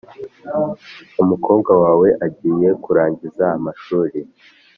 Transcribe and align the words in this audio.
Umukobwa 1.21 1.71
wawe 1.83 2.07
agiye 2.25 2.69
kurangiza 2.83 3.43
amashuri 3.57 4.19